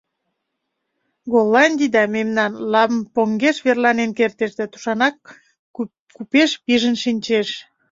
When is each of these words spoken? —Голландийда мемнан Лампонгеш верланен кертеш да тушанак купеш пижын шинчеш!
—Голландийда 1.31 2.03
мемнан 2.15 2.51
Лампонгеш 2.71 3.57
верланен 3.65 4.11
кертеш 4.17 4.51
да 4.59 4.65
тушанак 4.71 5.15
купеш 6.15 6.51
пижын 6.63 6.95
шинчеш! 7.03 7.47